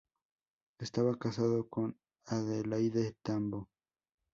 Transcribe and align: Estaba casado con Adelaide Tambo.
Estaba 0.79 1.15
casado 1.19 1.69
con 1.69 1.95
Adelaide 2.25 3.13
Tambo. 3.23 3.69